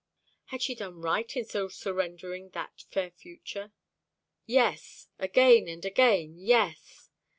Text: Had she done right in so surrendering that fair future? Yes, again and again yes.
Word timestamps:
Had 0.45 0.63
she 0.63 0.73
done 0.73 0.99
right 1.03 1.37
in 1.37 1.45
so 1.45 1.67
surrendering 1.67 2.49
that 2.55 2.85
fair 2.89 3.11
future? 3.11 3.71
Yes, 4.47 5.09
again 5.19 5.67
and 5.67 5.85
again 5.85 6.39
yes. 6.39 7.11